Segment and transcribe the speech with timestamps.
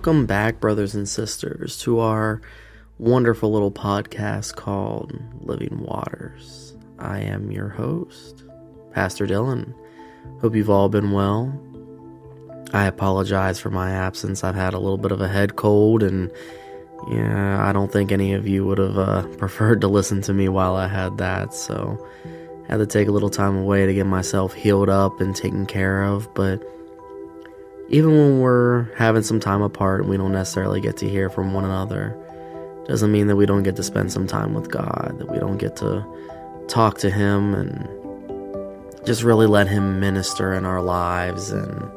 [0.00, 2.40] Welcome back, brothers and sisters, to our
[2.96, 5.12] wonderful little podcast called
[5.42, 6.74] Living Waters.
[6.98, 8.42] I am your host,
[8.92, 9.74] Pastor Dylan.
[10.40, 11.52] Hope you've all been well.
[12.72, 14.42] I apologize for my absence.
[14.42, 16.32] I've had a little bit of a head cold, and
[17.10, 20.48] yeah, I don't think any of you would have uh, preferred to listen to me
[20.48, 22.08] while I had that, so
[22.70, 25.66] I had to take a little time away to get myself healed up and taken
[25.66, 26.62] care of, but
[27.90, 31.52] even when we're having some time apart and we don't necessarily get to hear from
[31.52, 32.16] one another,
[32.86, 35.58] doesn't mean that we don't get to spend some time with God, that we don't
[35.58, 36.06] get to
[36.68, 37.88] talk to Him and
[39.04, 41.90] just really let Him minister in our lives and,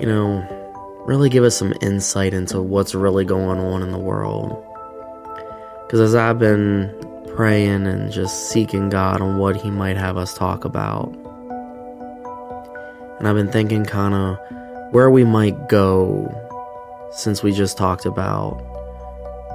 [0.00, 0.46] you know,
[1.04, 4.64] really give us some insight into what's really going on in the world.
[5.82, 6.94] Because as I've been
[7.34, 11.12] praying and just seeking God on what He might have us talk about,
[13.18, 14.38] and I've been thinking kind of
[14.90, 16.32] where we might go
[17.12, 18.58] since we just talked about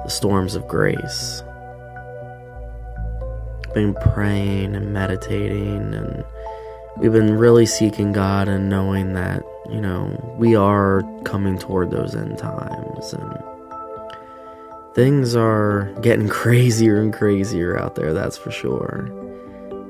[0.04, 1.42] the storms of grace.
[3.72, 6.24] Been praying and meditating, and
[6.98, 12.14] we've been really seeking God and knowing that, you know, we are coming toward those
[12.14, 13.12] end times.
[13.14, 13.38] And
[14.94, 19.08] things are getting crazier and crazier out there, that's for sure.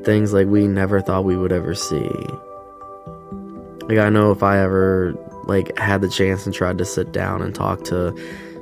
[0.05, 2.11] Things like we never thought we would ever see.
[3.89, 7.43] Like, I know if I ever like had the chance and tried to sit down
[7.43, 8.15] and talk to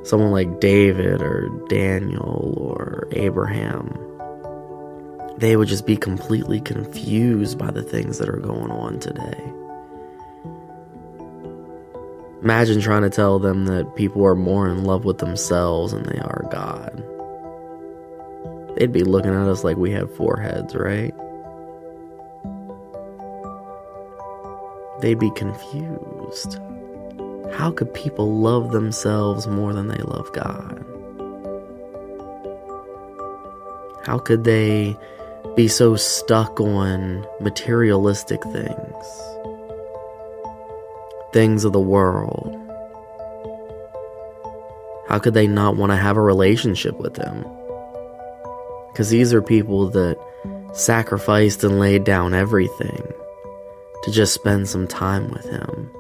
[0.03, 3.99] someone like David or Daniel or Abraham,
[5.37, 9.43] they would just be completely confused by the things that are going on today.
[12.43, 16.19] Imagine trying to tell them that people are more in love with themselves than they
[16.19, 17.05] are God.
[18.77, 21.15] They'd be looking at us like we have foreheads, right?
[25.03, 26.59] They'd be confused.
[27.53, 30.85] How could people love themselves more than they love God?
[34.05, 34.97] How could they
[35.57, 39.07] be so stuck on materialistic things?
[41.33, 42.57] Things of the world.
[45.09, 47.45] How could they not want to have a relationship with Him?
[48.93, 50.17] Because these are people that
[50.73, 53.13] sacrificed and laid down everything
[54.05, 55.91] to just spend some time with Him.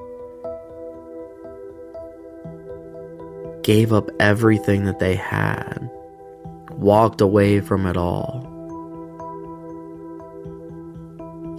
[3.70, 5.88] Gave up everything that they had,
[6.72, 8.44] walked away from it all.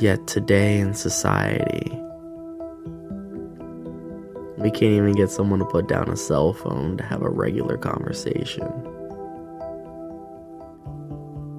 [0.02, 1.90] Yet today in society,
[4.58, 7.78] we can't even get someone to put down a cell phone to have a regular
[7.78, 8.68] conversation.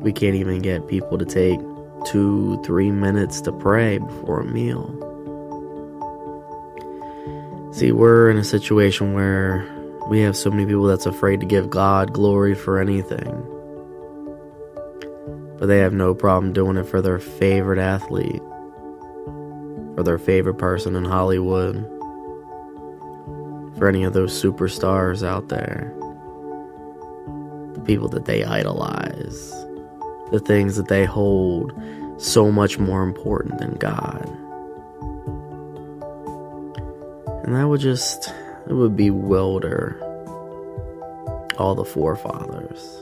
[0.00, 1.60] We can't even get people to take
[2.04, 4.86] two, three minutes to pray before a meal.
[7.72, 9.66] See, we're in a situation where
[10.12, 13.32] we have so many people that's afraid to give God glory for anything.
[15.58, 18.42] But they have no problem doing it for their favorite athlete,
[19.94, 21.76] for their favorite person in Hollywood,
[23.78, 25.90] for any of those superstars out there.
[27.72, 29.50] The people that they idolize,
[30.30, 31.72] the things that they hold
[32.18, 34.28] so much more important than God.
[37.46, 38.30] And that would just
[38.68, 39.98] it would bewilder
[41.58, 43.00] all the forefathers,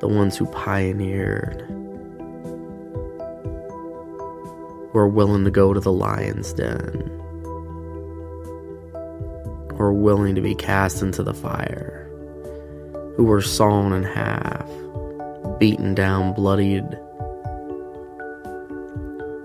[0.00, 1.66] the ones who pioneered,
[4.92, 7.10] were willing to go to the lion's den,
[9.76, 12.10] were willing to be cast into the fire,
[13.16, 14.68] who were sawn in half,
[15.58, 16.98] beaten down, bloodied,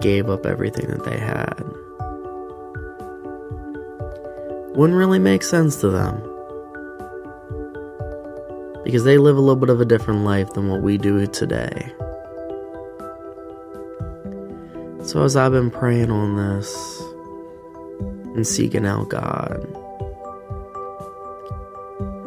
[0.01, 1.63] gave up everything that they had
[4.75, 6.21] wouldn't really make sense to them.
[8.83, 11.91] Because they live a little bit of a different life than what we do today.
[15.03, 17.01] So, as I've been praying on this
[18.35, 19.63] and seeking out God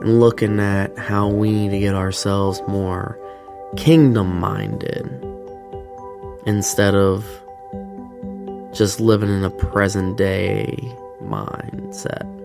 [0.00, 3.18] and looking at how we need to get ourselves more
[3.76, 5.06] kingdom minded
[6.46, 7.24] instead of
[8.72, 10.74] just living in a present day
[11.22, 12.37] mindset.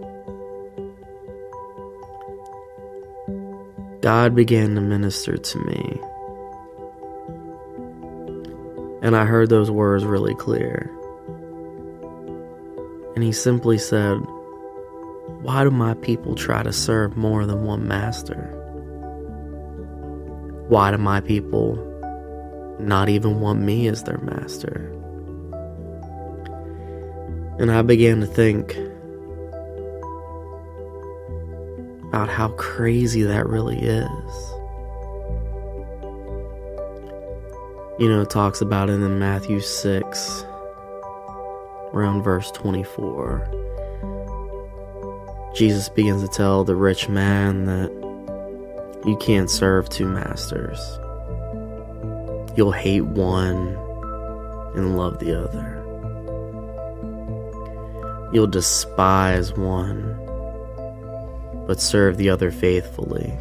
[4.04, 6.02] God began to minister to me.
[9.02, 10.92] And I heard those words really clear.
[13.16, 14.16] And he simply said,
[15.42, 18.42] Why do my people try to serve more than one master?
[20.68, 21.78] Why do my people
[22.82, 24.92] not even want me as their master?
[27.58, 28.78] And I began to think,
[32.14, 34.54] about how crazy that really is.
[37.98, 40.46] You know, it talks about it in Matthew 6,
[41.92, 43.50] around verse 24.
[45.56, 47.90] Jesus begins to tell the rich man that
[49.08, 50.78] you can't serve two masters.
[52.56, 53.76] You'll hate one
[54.76, 55.80] and love the other.
[58.32, 60.23] You'll despise one,
[61.68, 63.34] but serve the other faithfully.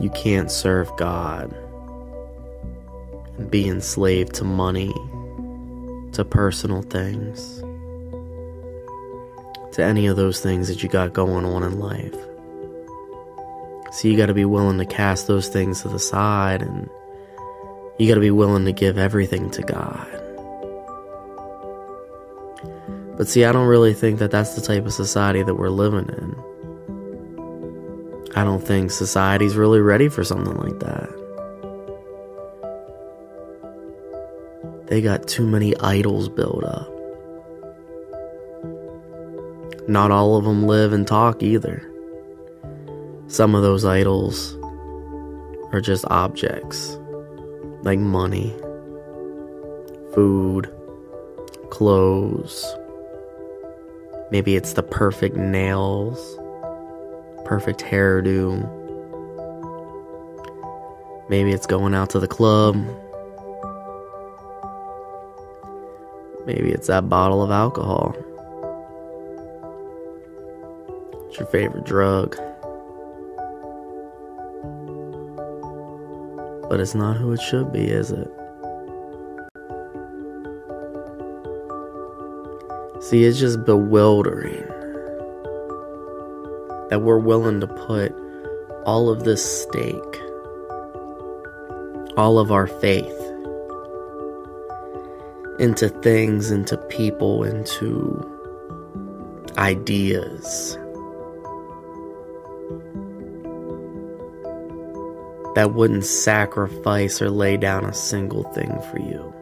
[0.00, 1.52] You can't serve God
[3.36, 4.92] and be enslaved to money,
[6.12, 7.60] to personal things,
[9.72, 12.14] to any of those things that you got going on in life.
[13.92, 16.88] So you got to be willing to cast those things to the side and
[17.98, 20.17] you got to be willing to give everything to God.
[23.18, 26.08] But see, I don't really think that that's the type of society that we're living
[26.08, 26.36] in.
[28.36, 31.08] I don't think society's really ready for something like that.
[34.86, 36.88] They got too many idols built up.
[39.88, 41.82] Not all of them live and talk either.
[43.26, 44.56] Some of those idols
[45.72, 46.96] are just objects
[47.82, 48.54] like money,
[50.14, 50.72] food,
[51.70, 52.64] clothes.
[54.30, 56.18] Maybe it's the perfect nails,
[57.46, 58.74] perfect hairdo.
[61.30, 62.76] Maybe it's going out to the club.
[66.46, 68.14] Maybe it's that bottle of alcohol.
[71.28, 72.36] It's your favorite drug.
[76.68, 78.30] But it's not who it should be, is it?
[83.08, 84.66] See, it's just bewildering
[86.90, 88.14] that we're willing to put
[88.84, 90.20] all of this stake,
[92.18, 93.18] all of our faith
[95.58, 98.20] into things, into people, into
[99.56, 100.76] ideas.
[105.54, 109.34] that wouldn't sacrifice or lay down a single thing for you.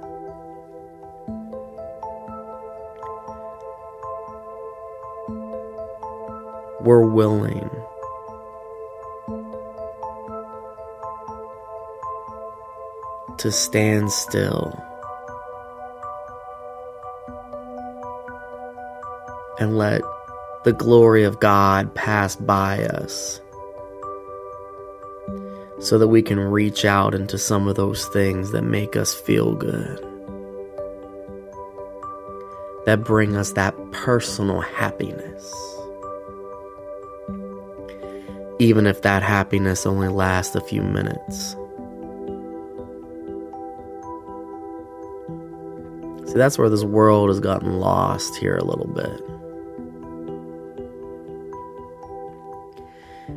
[6.87, 7.69] We're willing.
[13.39, 14.81] To stand still.
[19.59, 20.01] And let
[20.63, 23.41] the glory of God pass by us.
[25.81, 29.57] So that we can reach out into some of those things that make us feel
[29.57, 29.99] good,
[32.87, 35.76] that bring us that personal happiness.
[38.59, 41.57] Even if that happiness only lasts a few minutes.
[46.27, 49.23] See, that's where this world has gotten lost here a little bit.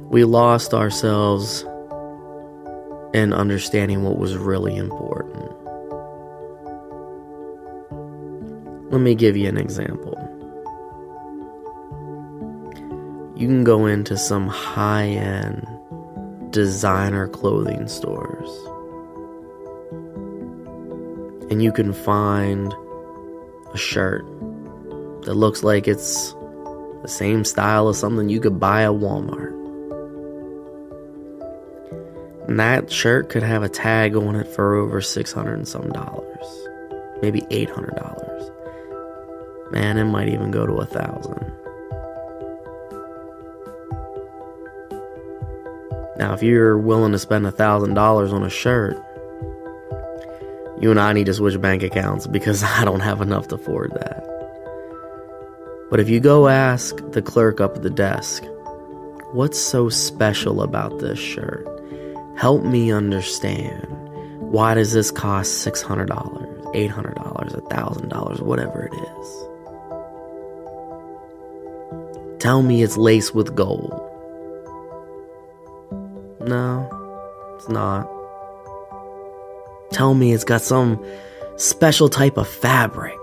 [0.10, 1.63] We lost ourselves
[3.13, 5.51] in understanding what was really important.
[8.91, 10.28] Let me give you an example.
[13.39, 15.65] You can go into some high end
[16.51, 18.50] designer clothing stores
[21.50, 22.75] and you can find
[23.74, 24.25] a shirt
[25.24, 26.34] that looks like it's
[27.01, 29.58] the same style as something you could buy at Walmart.
[32.50, 36.67] And that shirt could have a tag on it for over 600 and some dollars.
[37.22, 39.72] Maybe $800.
[39.72, 41.53] Man, it might even go to a thousand.
[46.20, 49.02] Now, if you're willing to spend a thousand dollars on a shirt,
[50.82, 53.92] you and I need to switch bank accounts because I don't have enough to afford
[53.94, 54.26] that.
[55.90, 58.44] But if you go ask the clerk up at the desk,
[59.32, 61.66] what's so special about this shirt?
[62.36, 63.88] Help me understand.
[64.40, 69.46] Why does this cost $600, $800, $1,000, whatever it is?
[72.42, 74.09] Tell me it's laced with gold.
[76.50, 78.10] No, it's not.
[79.91, 81.00] Tell me it's got some
[81.58, 83.20] special type of fabric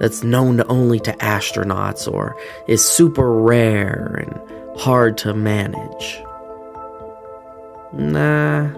[0.00, 2.36] that's known to only to astronauts or
[2.66, 6.20] is super rare and hard to manage.
[7.92, 8.70] Nah,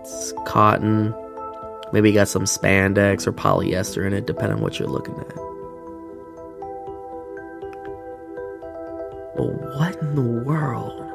[0.00, 1.14] it's cotton.
[1.92, 5.34] Maybe got some spandex or polyester in it, depending on what you're looking at.
[9.36, 11.09] But what in the world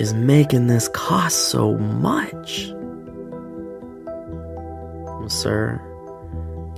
[0.00, 2.68] is making this cost so much?
[5.04, 5.78] Well, sir,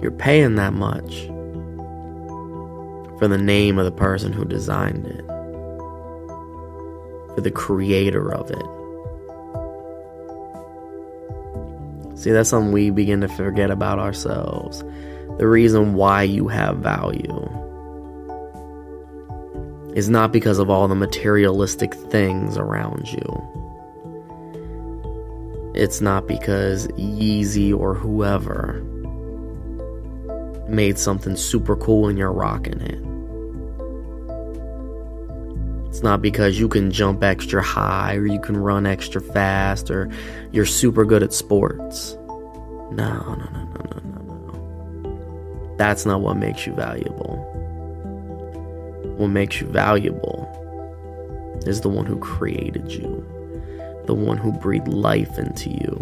[0.00, 1.26] you're paying that much
[3.21, 5.25] for the name of the person who designed it,
[7.37, 8.67] for the creator of it.
[12.19, 14.83] See, that's something we begin to forget about ourselves.
[15.38, 17.49] The reason why you have value
[19.94, 23.49] is not because of all the materialistic things around you.
[25.75, 28.82] It's not because Yeezy or whoever
[30.68, 33.12] made something super cool and you're rocking it.
[35.88, 40.11] It's not because you can jump extra high or you can run extra fast or
[40.50, 42.16] you're super good at sports.
[42.90, 45.75] No, no, no, no, no, no, no.
[45.76, 47.51] That's not what makes you valuable.
[49.16, 50.49] What makes you valuable
[51.66, 53.25] is the one who created you,
[54.07, 55.99] the one who breathed life into you,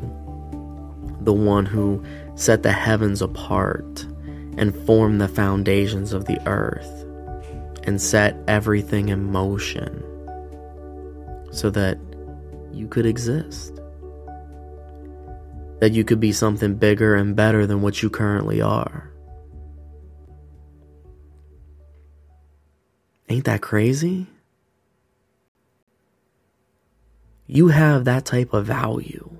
[1.21, 2.03] the one who
[2.35, 4.07] set the heavens apart
[4.57, 7.05] and formed the foundations of the earth
[7.85, 10.05] and set everything in motion
[11.51, 11.99] so that
[12.73, 13.75] you could exist.
[15.81, 19.10] That you could be something bigger and better than what you currently are.
[23.31, 24.27] Ain't that crazy?
[27.47, 29.31] You have that type of value.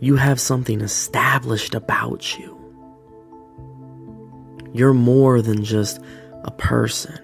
[0.00, 2.56] You have something established about you.
[4.72, 6.00] You're more than just
[6.44, 7.18] a person.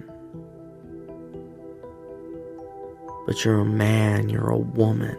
[3.27, 5.17] But you're a man, you're a woman,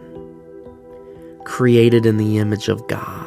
[1.44, 3.25] created in the image of God.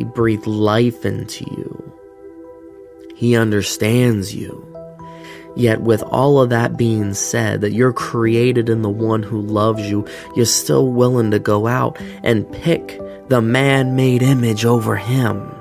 [0.00, 1.92] He breathed life into you.
[3.16, 4.66] He understands you.
[5.56, 9.82] Yet, with all of that being said, that you're created in the one who loves
[9.90, 15.52] you, you're still willing to go out and pick the man made image over him.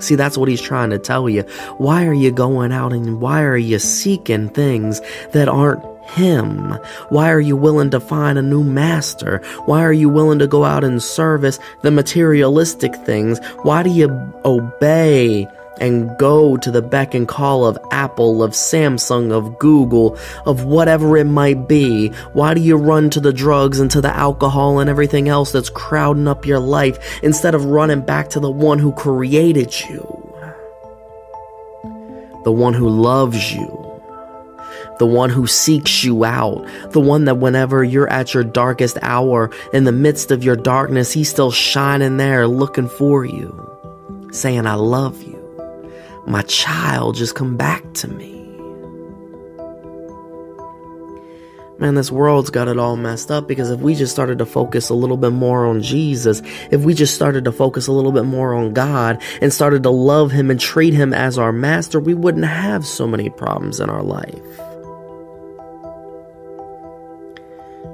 [0.00, 1.42] See, that's what he's trying to tell you.
[1.76, 5.02] Why are you going out and why are you seeking things
[5.34, 6.78] that aren't him?
[7.08, 9.38] Why are you willing to find a new master?
[9.66, 13.38] Why are you willing to go out and service the materialistic things?
[13.62, 14.08] Why do you
[14.44, 15.48] obey
[15.80, 21.16] and go to the beck and call of Apple, of Samsung, of Google, of whatever
[21.16, 22.08] it might be?
[22.32, 25.70] Why do you run to the drugs and to the alcohol and everything else that's
[25.70, 30.20] crowding up your life instead of running back to the one who created you?
[32.44, 33.83] The one who loves you.
[34.98, 36.66] The one who seeks you out.
[36.90, 41.12] The one that whenever you're at your darkest hour, in the midst of your darkness,
[41.12, 45.34] he's still shining there looking for you, saying, I love you
[46.26, 48.32] my child just come back to me.
[51.78, 54.88] Man, this world's got it all messed up because if we just started to focus
[54.88, 58.24] a little bit more on Jesus, if we just started to focus a little bit
[58.24, 62.14] more on God and started to love Him and treat Him as our master, we
[62.14, 64.40] wouldn't have so many problems in our life.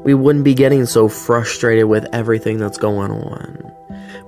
[0.04, 3.70] We wouldn't be getting so frustrated with everything that's going on.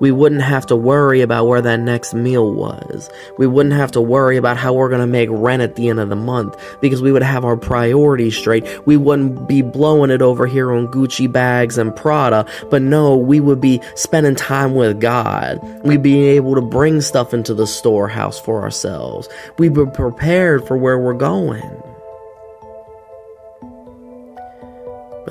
[0.02, 3.08] We wouldn't have to worry about where that next meal was.
[3.38, 6.00] We wouldn't have to worry about how we're going to make rent at the end
[6.00, 8.66] of the month because we would have our priorities straight.
[8.84, 13.38] We wouldn't be blowing it over here on Gucci bags and Prada, but no, we
[13.38, 15.60] would be spending time with God.
[15.84, 19.28] We'd be able to bring stuff into the storehouse for ourselves.
[19.58, 21.62] We'd be prepared for where we're going.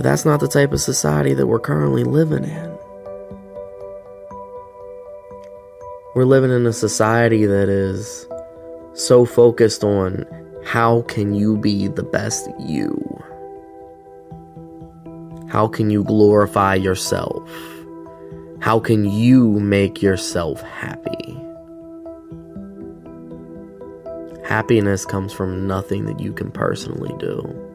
[0.01, 2.77] But that's not the type of society that we're currently living in.
[6.15, 8.27] We're living in a society that is
[8.95, 10.25] so focused on
[10.65, 12.97] how can you be the best you?
[15.47, 17.47] How can you glorify yourself?
[18.59, 21.39] How can you make yourself happy?
[24.43, 27.70] Happiness comes from nothing that you can personally do.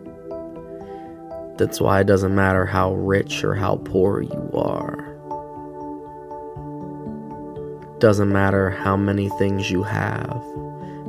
[1.58, 5.16] That's why it doesn't matter how rich or how poor you are.
[7.98, 10.42] Doesn't matter how many things you have.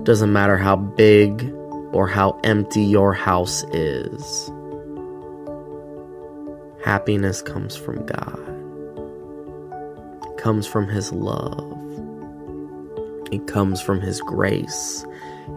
[0.03, 1.53] Doesn't matter how big
[1.91, 4.49] or how empty your house is.
[6.83, 8.39] Happiness comes from God.
[10.31, 11.73] It comes from His love.
[13.33, 15.05] It comes from His grace.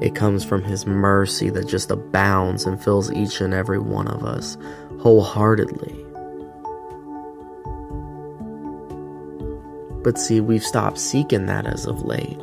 [0.01, 4.25] It comes from His mercy that just abounds and fills each and every one of
[4.25, 4.59] us
[5.00, 5.97] wholeheartedly.
[10.02, 12.38] But see, we've stopped seeking that as of late.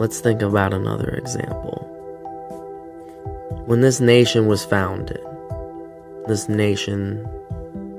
[0.00, 1.86] let's think about another example.
[3.66, 5.20] When this nation was founded,
[6.26, 7.22] this nation,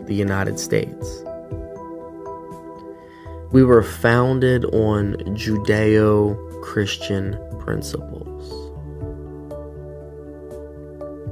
[0.06, 1.24] the United States,
[3.52, 8.61] we were founded on Judeo Christian principles.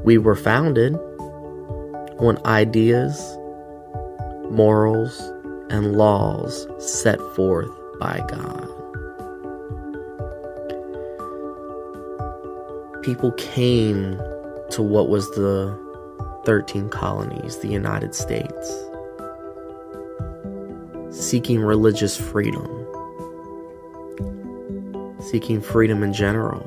[0.10, 0.96] We were founded
[2.18, 3.16] on ideas,
[4.50, 5.20] morals,
[5.70, 8.66] and laws set forth by God.
[13.04, 14.18] People came
[14.72, 15.78] to what was the
[16.44, 18.74] 13 colonies, the United States,
[21.12, 22.66] seeking religious freedom,
[25.30, 26.66] seeking freedom in general,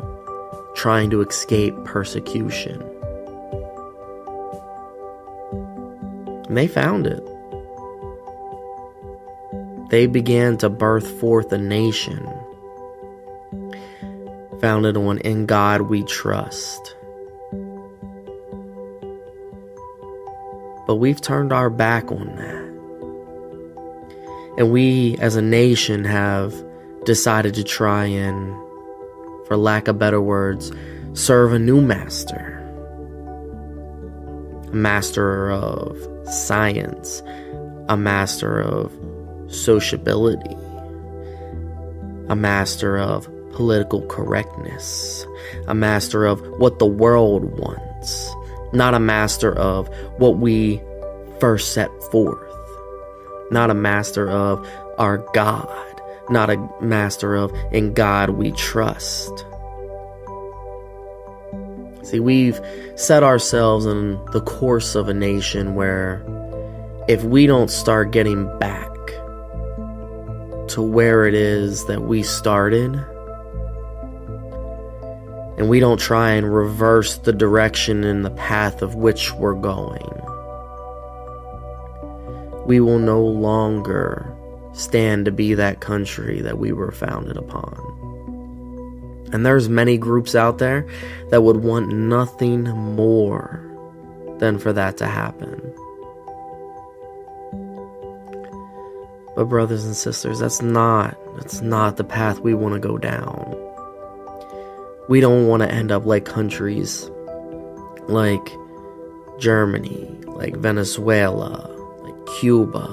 [0.77, 2.92] trying to escape persecution.
[6.53, 7.27] And they found it.
[9.89, 12.31] They began to birth forth a nation
[14.61, 16.95] founded on In God We Trust.
[20.87, 22.65] But we've turned our back on that.
[24.59, 26.55] And we as a nation have
[27.07, 28.55] decided to try and,
[29.47, 30.71] for lack of better words,
[31.15, 32.59] serve a new master.
[34.71, 37.23] A master of science,
[37.89, 38.93] a master of
[39.49, 40.57] sociability,
[42.29, 45.27] a master of political correctness,
[45.69, 48.31] a master of what the world wants,
[48.73, 50.81] not a master of what we
[51.41, 52.49] first set forth,
[53.51, 54.67] not a master of
[54.99, 59.45] our God, not a master of in God we trust.
[62.13, 62.61] See, we've
[62.95, 66.23] set ourselves in the course of a nation where
[67.09, 68.93] if we don't start getting back
[70.69, 72.95] to where it is that we started,
[75.57, 80.13] and we don't try and reverse the direction and the path of which we're going,
[82.67, 84.37] we will no longer
[84.75, 87.92] stand to be that country that we were founded upon.
[89.33, 90.87] And there's many groups out there
[91.31, 93.67] that would want nothing more
[94.39, 95.61] than for that to happen.
[99.35, 103.57] But brothers and sisters, that's not that's not the path we want to go down.
[105.09, 107.11] We don't want to end up like countries
[108.09, 108.47] like
[109.39, 111.71] Germany, like Venezuela,
[112.03, 112.87] like Cuba,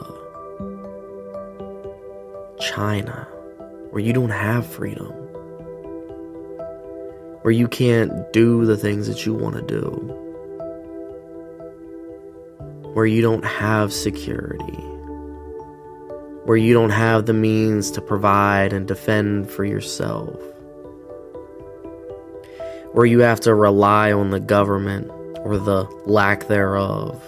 [2.60, 3.28] China,
[3.90, 5.19] where you don't have freedom.
[7.42, 9.92] Where you can't do the things that you want to do.
[12.94, 14.90] Where you don't have security
[16.50, 20.42] where you don't have the means to provide and defend for yourself,
[22.94, 27.22] where you have to rely on the government or the lack thereof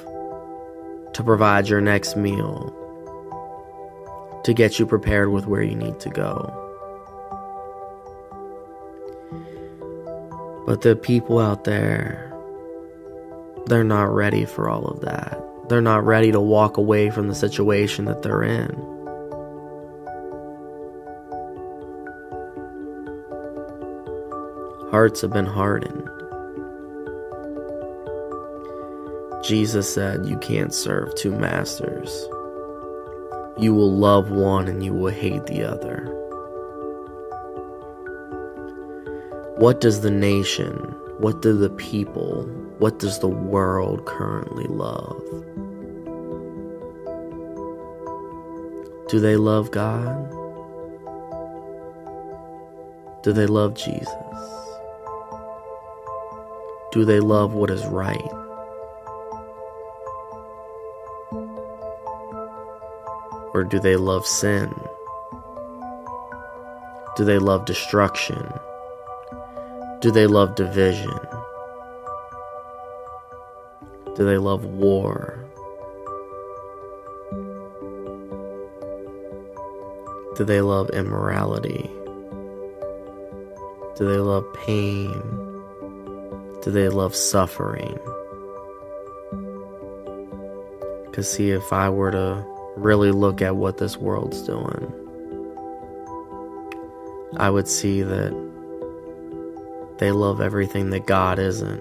[1.13, 2.75] to provide your next meal,
[4.43, 6.70] to get you prepared with where you need to go.
[10.65, 12.31] But the people out there,
[13.65, 15.41] they're not ready for all of that.
[15.69, 18.69] They're not ready to walk away from the situation that they're in.
[24.91, 26.09] Hearts have been hardened.
[29.43, 32.09] Jesus said, You can't serve two masters.
[33.57, 36.07] You will love one and you will hate the other.
[39.61, 40.73] What does the nation,
[41.19, 42.45] what do the people,
[42.79, 45.21] what does the world currently love?
[49.07, 50.31] Do they love God?
[53.21, 54.07] Do they love Jesus?
[56.91, 58.31] Do they love what is right?
[63.53, 64.73] Or do they love sin?
[67.15, 68.51] Do they love destruction?
[70.01, 71.11] Do they love division?
[74.15, 75.45] Do they love war?
[80.35, 81.87] Do they love immorality?
[83.95, 85.11] Do they love pain?
[86.63, 87.99] Do they love suffering?
[91.05, 92.43] Because, see, if I were to
[92.75, 94.91] really look at what this world's doing,
[97.37, 98.51] I would see that
[100.01, 101.79] they love everything that God isn't.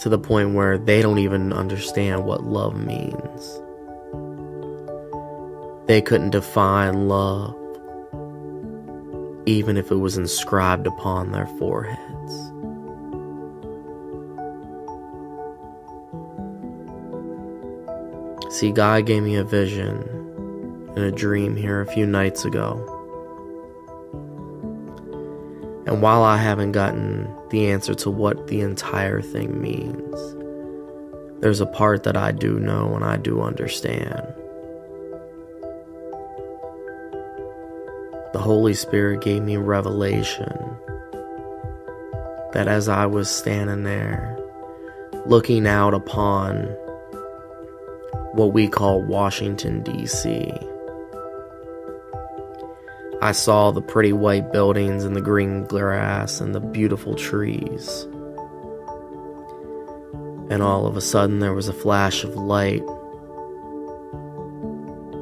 [0.00, 3.60] To the point where they don't even understand what love means.
[5.86, 7.54] They couldn't define love
[9.46, 12.32] even if it was inscribed upon their foreheads.
[18.52, 20.02] See, God gave me a vision
[20.96, 23.01] and a dream here a few nights ago.
[25.92, 30.18] And while I haven't gotten the answer to what the entire thing means,
[31.42, 34.22] there's a part that I do know and I do understand.
[38.32, 40.78] The Holy Spirit gave me revelation
[42.54, 44.38] that as I was standing there,
[45.26, 46.68] looking out upon
[48.32, 50.54] what we call Washington, D.C.,
[53.22, 58.02] I saw the pretty white buildings and the green grass and the beautiful trees.
[60.50, 62.82] And all of a sudden, there was a flash of light,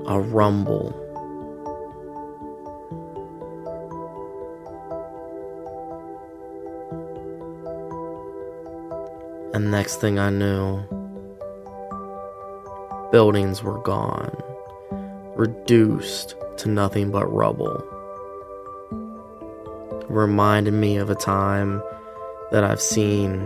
[0.07, 0.97] a rumble
[9.53, 10.83] And next thing I knew,
[13.13, 14.35] buildings were gone,
[15.37, 17.85] reduced to nothing but rubble.
[20.09, 21.81] reminded me of a time
[22.51, 23.39] that I've seen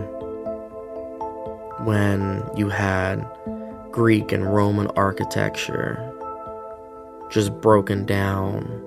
[1.85, 3.23] when you had
[3.91, 6.11] Greek and Roman architecture
[7.29, 8.81] just broken down,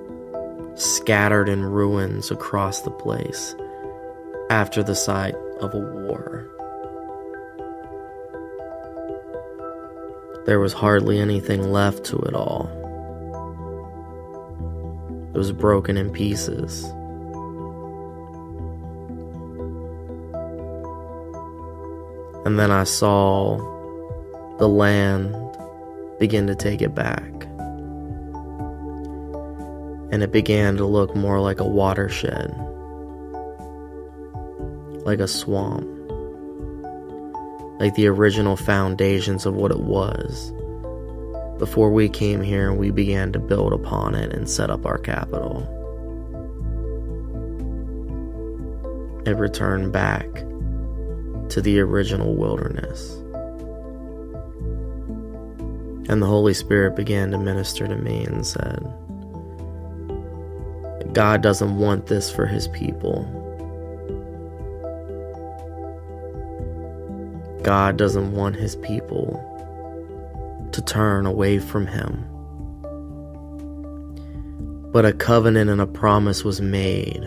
[0.74, 3.54] scattered in ruins across the place
[4.50, 6.48] after the site of a war.
[10.46, 12.77] There was hardly anything left to it all.
[15.38, 16.82] It was broken in pieces.
[22.44, 23.56] And then I saw
[24.58, 25.36] the land
[26.18, 27.22] begin to take it back.
[30.10, 32.52] And it began to look more like a watershed,
[35.04, 35.86] like a swamp
[37.78, 40.52] like the original foundations of what it was
[41.58, 45.62] before we came here we began to build upon it and set up our capital.
[49.26, 50.26] It returned back
[51.50, 53.14] to the original wilderness.
[56.10, 58.80] And the Holy Spirit began to minister to me and said,
[61.12, 63.24] God doesn't want this for his people.
[67.62, 69.44] God doesn't want his people
[70.72, 72.24] to turn away from him.
[74.92, 77.22] But a covenant and a promise was made.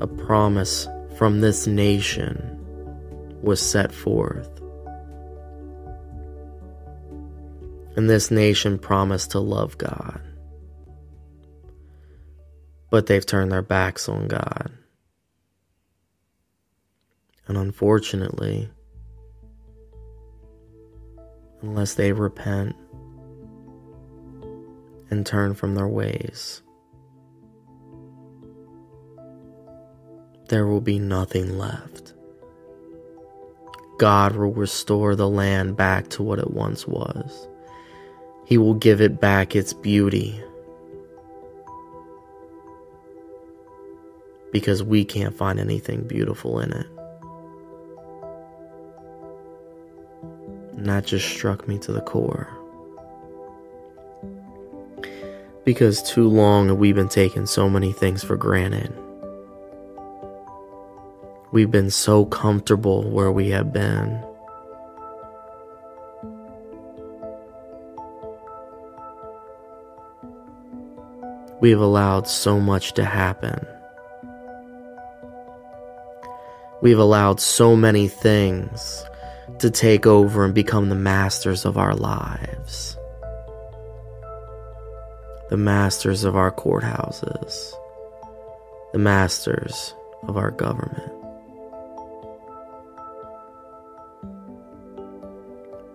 [0.00, 2.56] A promise from this nation
[3.42, 4.48] was set forth.
[7.96, 10.22] And this nation promised to love God.
[12.90, 14.72] But they've turned their backs on God.
[17.46, 18.70] And unfortunately,
[21.62, 22.74] unless they repent
[25.10, 26.62] and turn from their ways,
[30.48, 32.14] there will be nothing left.
[33.98, 37.48] God will restore the land back to what it once was.
[38.46, 40.42] He will give it back its beauty.
[44.52, 46.86] Because we can't find anything beautiful in it.
[50.80, 52.48] That just struck me to the core.
[55.64, 58.90] Because too long we've been taking so many things for granted.
[61.52, 64.24] We've been so comfortable where we have been.
[71.60, 73.66] We have allowed so much to happen.
[76.80, 79.04] We've allowed so many things
[79.58, 82.96] to take over and become the masters of our lives,
[85.50, 87.74] the masters of our courthouses,
[88.92, 91.12] the masters of our government.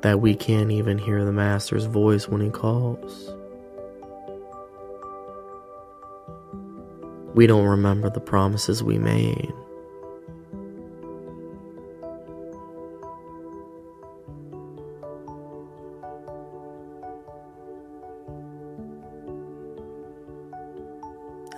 [0.02, 3.34] That we can't even hear the master's voice when he calls.
[7.34, 9.52] We don't remember the promises we made.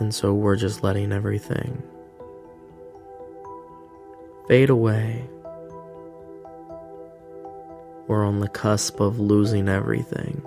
[0.07, 1.83] And so we're just letting everything
[4.47, 5.25] fade away.
[8.07, 10.41] We're on the cusp of losing everything.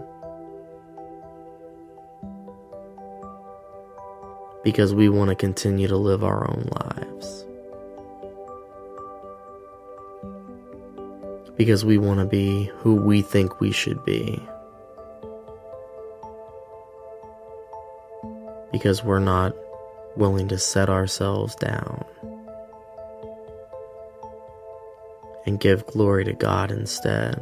[4.64, 7.44] because we want to continue to live our own lives.
[11.58, 14.42] Because we want to be who we think we should be.
[18.80, 19.54] Because we're not
[20.16, 22.02] willing to set ourselves down
[25.44, 27.38] and give glory to God instead.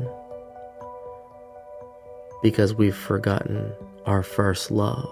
[2.43, 3.73] Because we've forgotten
[4.05, 5.09] our first love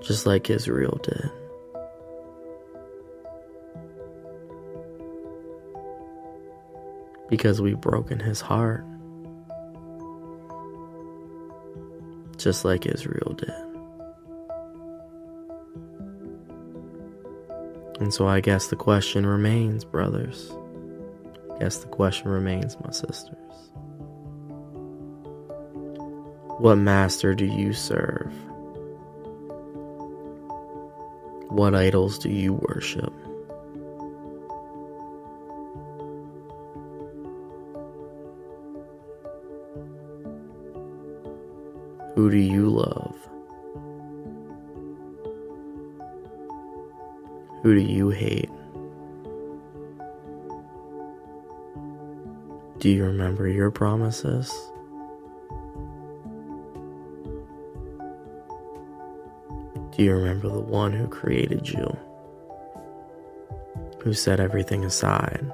[0.00, 1.30] just like Israel did.
[7.28, 8.82] Because we've broken his heart,
[12.38, 13.71] just like Israel did.
[18.02, 20.50] And so I guess the question remains, brothers.
[21.54, 23.36] I guess the question remains, my sisters.
[26.58, 28.32] What master do you serve?
[31.48, 33.12] What idols do you worship?
[42.16, 43.21] Who do you love?
[47.62, 48.50] Who do you hate?
[52.78, 54.52] Do you remember your promises?
[59.96, 61.96] Do you remember the one who created you?
[64.00, 65.52] Who set everything aside?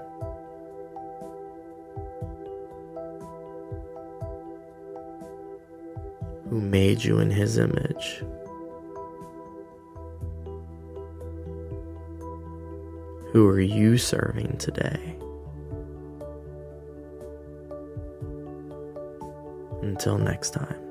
[6.48, 8.22] Who made you in his image?
[13.38, 15.16] Who are you serving today?
[19.80, 20.87] Until next time.